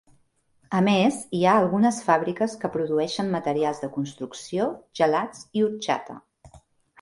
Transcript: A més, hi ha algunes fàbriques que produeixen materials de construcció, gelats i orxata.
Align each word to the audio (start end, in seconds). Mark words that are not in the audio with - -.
A 0.77 0.79
més, 0.85 1.17
hi 1.39 1.41
ha 1.43 1.51
algunes 1.63 1.99
fàbriques 2.07 2.55
que 2.63 2.71
produeixen 2.77 3.29
materials 3.35 3.83
de 3.85 3.91
construcció, 3.99 4.67
gelats 5.03 5.45
i 5.61 5.65
orxata. 5.69 6.19